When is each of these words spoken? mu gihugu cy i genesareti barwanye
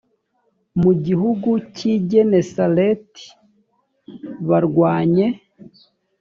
mu 0.81 0.91
gihugu 1.05 1.49
cy 1.75 1.81
i 1.93 1.95
genesareti 2.11 3.25
barwanye 4.47 5.27